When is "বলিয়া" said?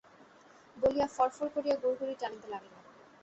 0.77-1.07